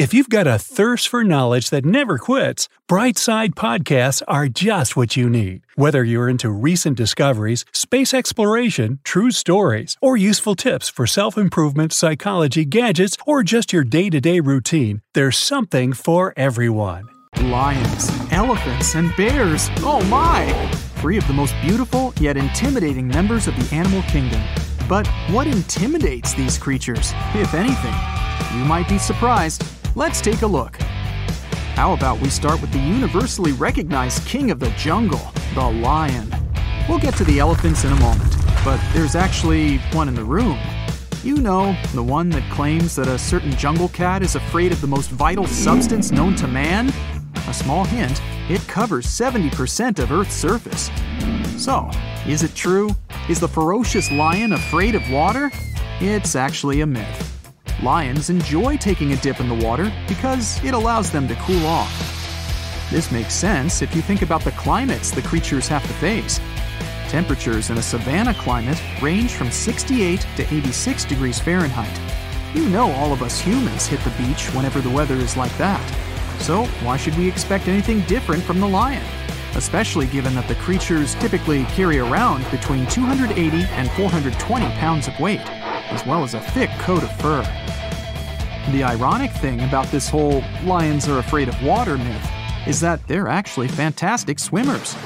[0.00, 5.14] If you've got a thirst for knowledge that never quits, Brightside Podcasts are just what
[5.14, 5.60] you need.
[5.74, 11.92] Whether you're into recent discoveries, space exploration, true stories, or useful tips for self improvement,
[11.92, 17.06] psychology, gadgets, or just your day to day routine, there's something for everyone.
[17.42, 19.68] Lions, elephants, and bears.
[19.80, 20.50] Oh my!
[20.96, 24.40] Three of the most beautiful yet intimidating members of the animal kingdom.
[24.88, 27.94] But what intimidates these creatures, if anything?
[28.58, 29.62] You might be surprised.
[29.96, 30.76] Let's take a look.
[31.74, 36.32] How about we start with the universally recognized king of the jungle, the lion?
[36.88, 40.58] We'll get to the elephants in a moment, but there's actually one in the room.
[41.24, 44.86] You know, the one that claims that a certain jungle cat is afraid of the
[44.86, 46.92] most vital substance known to man?
[47.48, 50.88] A small hint it covers 70% of Earth's surface.
[51.56, 51.90] So,
[52.28, 52.90] is it true?
[53.28, 55.50] Is the ferocious lion afraid of water?
[56.00, 57.29] It's actually a myth.
[57.82, 61.90] Lions enjoy taking a dip in the water because it allows them to cool off.
[62.90, 66.40] This makes sense if you think about the climates the creatures have to face.
[67.08, 72.00] Temperatures in a savanna climate range from 68 to 86 degrees Fahrenheit.
[72.54, 75.80] You know all of us humans hit the beach whenever the weather is like that.
[76.40, 79.04] So why should we expect anything different from the lion?
[79.54, 85.40] Especially given that the creatures typically carry around between 280 and 420 pounds of weight
[85.90, 87.42] as well as a thick coat of fur.
[88.72, 92.30] The ironic thing about this whole lions are afraid of water myth
[92.66, 94.96] is that they're actually fantastic swimmers.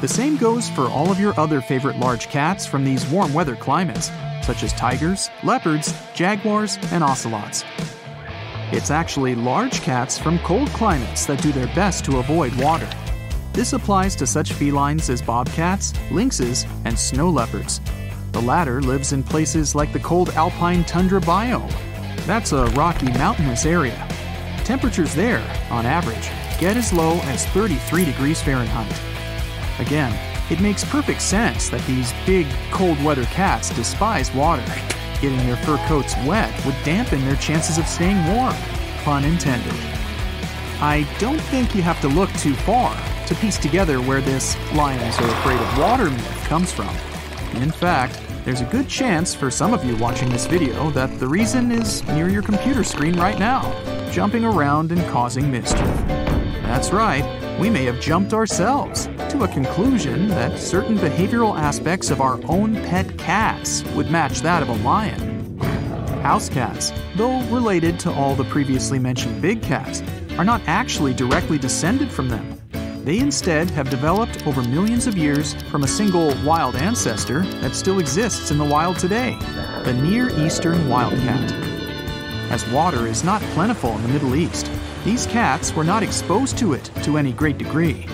[0.00, 3.56] The same goes for all of your other favorite large cats from these warm weather
[3.56, 4.10] climates,
[4.42, 7.64] such as tigers, leopards, jaguars, and ocelots.
[8.72, 12.88] It's actually large cats from cold climates that do their best to avoid water.
[13.52, 17.80] This applies to such felines as bobcats, lynxes, and snow leopards,
[18.32, 21.70] the latter lives in places like the cold alpine tundra biome.
[22.26, 24.06] That's a rocky mountainous area.
[24.64, 29.00] Temperatures there, on average, get as low as 33 degrees Fahrenheit.
[29.80, 30.16] Again,
[30.50, 34.64] it makes perfect sense that these big, cold weather cats despise water.
[35.20, 38.54] Getting their fur coats wet would dampen their chances of staying warm.
[39.04, 39.74] Pun intended.
[40.80, 42.96] I don't think you have to look too far
[43.26, 46.88] to piece together where this lions are afraid of water myth comes from.
[47.56, 51.28] In fact, there's a good chance for some of you watching this video that the
[51.28, 53.62] reason is near your computer screen right now,
[54.10, 55.78] jumping around and causing mischief.
[56.64, 57.24] That's right,
[57.60, 62.74] we may have jumped ourselves to a conclusion that certain behavioral aspects of our own
[62.74, 65.56] pet cats would match that of a lion.
[66.22, 70.02] House cats, though related to all the previously mentioned big cats,
[70.38, 72.49] are not actually directly descended from them.
[73.04, 77.98] They instead have developed over millions of years from a single wild ancestor that still
[77.98, 79.38] exists in the wild today
[79.84, 81.50] the Near Eastern wildcat.
[82.50, 84.70] As water is not plentiful in the Middle East,
[85.04, 88.06] these cats were not exposed to it to any great degree.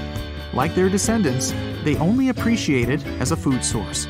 [0.55, 1.53] Like their descendants,
[1.83, 4.07] they only appreciate it as a food source.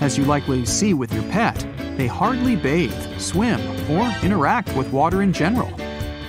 [0.00, 1.66] As you likely see with your pet,
[1.96, 3.60] they hardly bathe, swim,
[3.90, 5.72] or interact with water in general.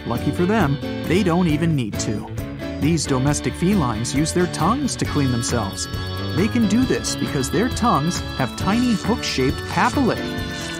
[0.06, 0.78] Lucky for them,
[1.08, 2.35] they don't even need to.
[2.86, 5.88] These domestic felines use their tongues to clean themselves.
[6.36, 10.22] They can do this because their tongues have tiny hook shaped papillae.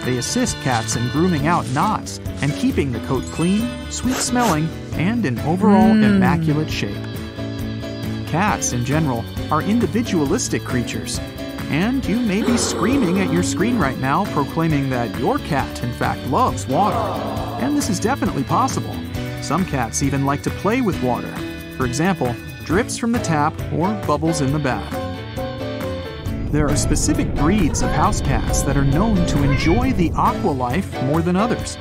[0.04, 5.26] They assist cats in grooming out knots and keeping the coat clean, sweet smelling, and
[5.26, 6.04] in overall mm.
[6.04, 6.94] immaculate shape.
[8.28, 11.18] Cats, in general, are individualistic creatures.
[11.70, 15.92] And you may be screaming at your screen right now, proclaiming that your cat, in
[15.94, 16.98] fact, loves water.
[17.64, 18.94] And this is definitely possible.
[19.42, 21.34] Some cats even like to play with water,
[21.76, 24.92] for example, drips from the tap or bubbles in the bath.
[26.50, 30.90] There are specific breeds of house cats that are known to enjoy the aqua life
[31.02, 31.76] more than others.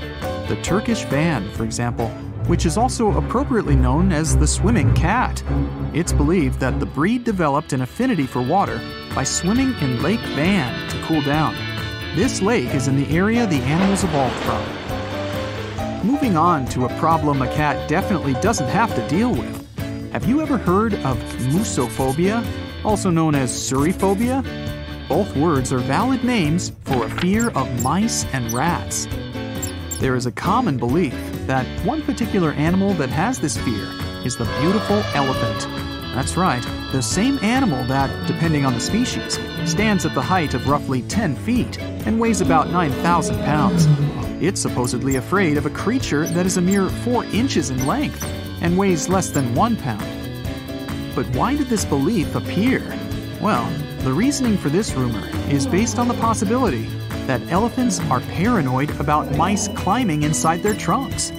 [0.50, 2.10] The Turkish van, for example,
[2.48, 5.44] which is also appropriately known as the swimming cat.
[5.94, 8.80] It's believed that the breed developed an affinity for water
[9.16, 11.56] by swimming in Lake Van to cool down.
[12.16, 16.06] This lake is in the area the animals evolved from.
[16.06, 19.55] Moving on to a problem a cat definitely doesn't have to deal with
[20.16, 21.18] have you ever heard of
[21.52, 22.42] musophobia,
[22.86, 24.42] also known as suriphobia?
[25.10, 29.10] Both words are valid names for a fear of mice and rats.
[30.00, 31.14] There is a common belief
[31.48, 33.90] that one particular animal that has this fear
[34.24, 35.68] is the beautiful elephant.
[36.16, 36.64] That's right,
[36.94, 41.36] the same animal that, depending on the species, stands at the height of roughly 10
[41.36, 43.86] feet and weighs about 9,000 pounds.
[44.42, 48.26] It's supposedly afraid of a creature that is a mere 4 inches in length
[48.62, 50.06] and weighs less than one pound.
[51.16, 52.82] But why did this belief appear?
[53.42, 53.70] Well,
[54.00, 56.90] the reasoning for this rumor is based on the possibility
[57.26, 61.32] that elephants are paranoid about mice climbing inside their trunks.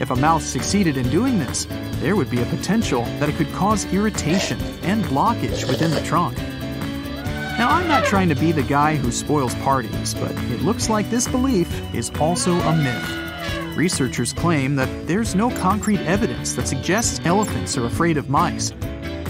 [0.00, 1.66] If a mouse succeeded in doing this,
[2.00, 6.36] there would be a potential that it could cause irritation and blockage within the trunk.
[7.58, 11.10] Now, I'm not trying to be the guy who spoils parties, but it looks like
[11.10, 13.29] this belief is also a myth.
[13.76, 18.72] Researchers claim that there's no concrete evidence that suggests elephants are afraid of mice.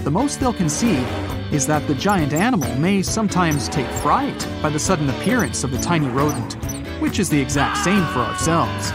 [0.03, 1.07] The most they'll concede
[1.53, 5.79] is that the giant animal may sometimes take fright by the sudden appearance of the
[5.79, 6.55] tiny rodent,
[7.01, 8.93] which is the exact same for ourselves.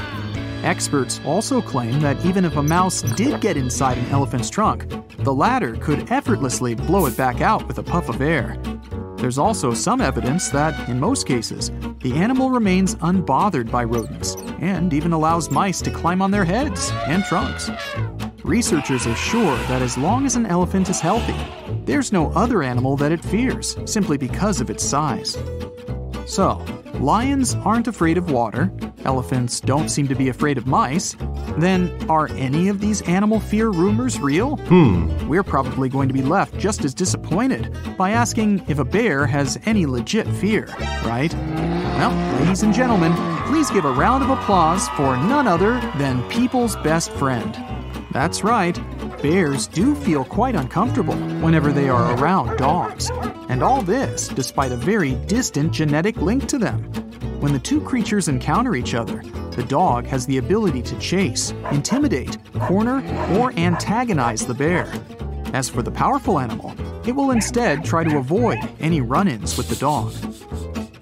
[0.63, 4.89] Experts also claim that even if a mouse did get inside an elephant's trunk,
[5.19, 8.57] the latter could effortlessly blow it back out with a puff of air.
[9.17, 11.71] There's also some evidence that, in most cases,
[12.05, 16.91] the animal remains unbothered by rodents and even allows mice to climb on their heads
[17.07, 17.71] and trunks.
[18.43, 21.35] Researchers are sure that as long as an elephant is healthy,
[21.83, 25.35] there's no other animal that it fears simply because of its size.
[26.27, 26.63] So,
[26.99, 28.71] lions aren't afraid of water,
[29.03, 31.15] elephants don't seem to be afraid of mice,
[31.57, 34.57] then are any of these animal fear rumors real?
[34.57, 35.27] Hmm.
[35.27, 39.59] We're probably going to be left just as disappointed by asking if a bear has
[39.65, 40.67] any legit fear,
[41.03, 41.33] right?
[41.95, 42.11] Well,
[42.41, 43.13] ladies and gentlemen,
[43.47, 47.57] please give a round of applause for none other than people's best friend.
[48.11, 48.77] That's right,
[49.21, 53.09] bears do feel quite uncomfortable whenever they are around dogs.
[53.47, 56.83] And all this despite a very distant genetic link to them.
[57.39, 62.37] When the two creatures encounter each other, the dog has the ability to chase, intimidate,
[62.59, 62.97] corner,
[63.37, 64.91] or antagonize the bear.
[65.53, 66.75] As for the powerful animal,
[67.07, 70.13] it will instead try to avoid any run ins with the dog.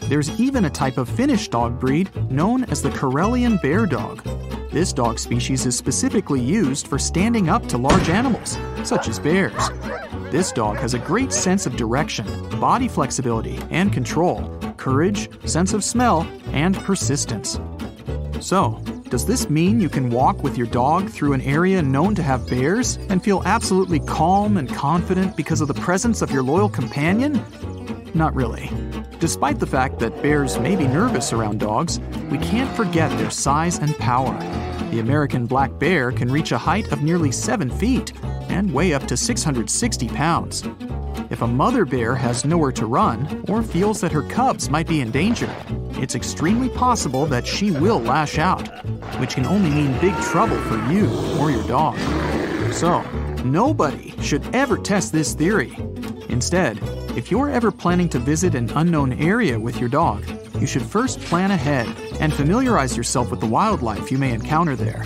[0.08, 4.22] There's even a type of Finnish dog breed known as the Karelian bear dog.
[4.70, 9.70] This dog species is specifically used for standing up to large animals, such as bears.
[10.30, 12.26] This dog has a great sense of direction,
[12.60, 14.44] body flexibility and control,
[14.78, 17.60] courage, sense of smell, and persistence.
[18.42, 22.24] So, does this mean you can walk with your dog through an area known to
[22.24, 26.68] have bears and feel absolutely calm and confident because of the presence of your loyal
[26.68, 27.42] companion?
[28.14, 28.70] Not really.
[29.24, 31.98] Despite the fact that bears may be nervous around dogs,
[32.30, 34.38] we can't forget their size and power.
[34.92, 38.12] The American black bear can reach a height of nearly 7 feet
[38.50, 40.64] and weigh up to 660 pounds.
[41.30, 45.00] If a mother bear has nowhere to run or feels that her cubs might be
[45.00, 45.50] in danger,
[45.92, 48.68] it's extremely possible that she will lash out,
[49.22, 51.10] which can only mean big trouble for you
[51.40, 51.98] or your dog.
[52.74, 53.00] So,
[53.46, 55.74] nobody should ever test this theory.
[56.28, 56.78] Instead,
[57.16, 60.26] if you're ever planning to visit an unknown area with your dog,
[60.60, 61.88] you should first plan ahead
[62.20, 65.06] and familiarize yourself with the wildlife you may encounter there.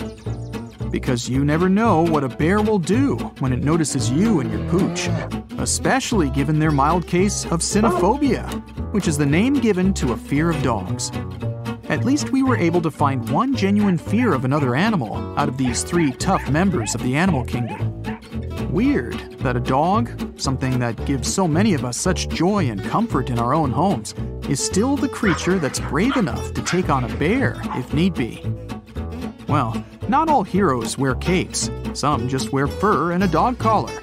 [0.90, 4.66] Because you never know what a bear will do when it notices you and your
[4.70, 5.08] pooch,
[5.58, 8.48] especially given their mild case of cynophobia,
[8.92, 11.10] which is the name given to a fear of dogs.
[11.90, 15.58] At least we were able to find one genuine fear of another animal out of
[15.58, 17.97] these three tough members of the animal kingdom.
[18.70, 23.30] Weird that a dog, something that gives so many of us such joy and comfort
[23.30, 24.14] in our own homes,
[24.46, 28.44] is still the creature that's brave enough to take on a bear if need be.
[29.48, 34.02] Well, not all heroes wear capes, some just wear fur and a dog collar.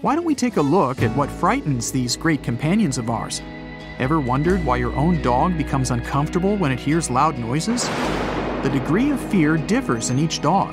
[0.00, 3.42] Why don't we take a look at what frightens these great companions of ours?
[3.98, 7.88] Ever wondered why your own dog becomes uncomfortable when it hears loud noises?
[8.62, 10.72] The degree of fear differs in each dog,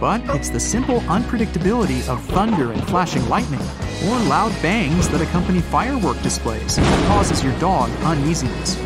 [0.00, 3.60] but it's the simple unpredictability of thunder and flashing lightning,
[4.06, 8.76] or loud bangs that accompany firework displays that causes your dog uneasiness.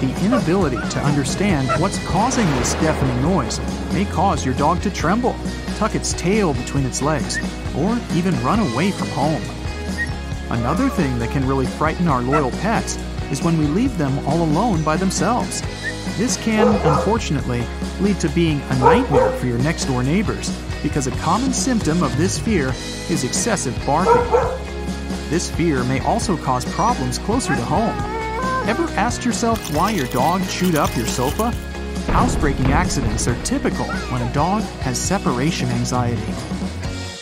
[0.00, 3.58] The inability to understand what's causing this deafening noise
[3.92, 5.34] may cause your dog to tremble,
[5.76, 7.38] tuck its tail between its legs,
[7.76, 9.42] or even run away from home.
[10.50, 12.98] Another thing that can really frighten our loyal pets
[13.30, 15.62] is when we leave them all alone by themselves.
[16.18, 17.64] This can, unfortunately,
[18.00, 20.50] lead to being a nightmare for your next door neighbors
[20.82, 22.70] because a common symptom of this fear
[23.08, 24.28] is excessive barking.
[25.30, 27.96] This fear may also cause problems closer to home.
[28.68, 31.52] Ever asked yourself why your dog chewed up your sofa?
[32.10, 36.32] Housebreaking accidents are typical when a dog has separation anxiety.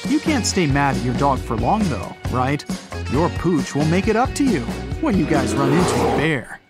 [0.08, 2.64] You can't stay mad at your dog for long, though, right?
[3.12, 4.62] Your pooch will make it up to you
[5.02, 6.60] when you guys run into a bear.